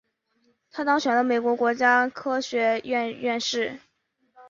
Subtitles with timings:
[0.71, 3.77] 他当选了美国国家科学院院士。